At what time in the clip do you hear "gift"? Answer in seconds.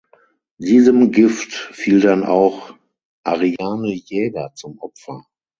1.11-1.53